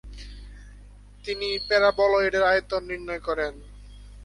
তিনি 1.25 1.47
প্যারাবলয়েডের 1.67 2.43
আয়তন 2.43 2.81
নির্ণয় 2.89 3.21
করেন। 3.27 3.53